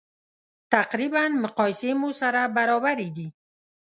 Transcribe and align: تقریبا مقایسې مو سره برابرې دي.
تقریبا 0.73 1.23
مقایسې 1.43 1.91
مو 1.99 2.09
سره 2.21 2.41
برابرې 2.57 3.09
دي. 3.17 3.27